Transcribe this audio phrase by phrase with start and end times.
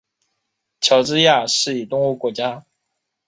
[0.79, 2.65] 乔治亚是一东欧国家。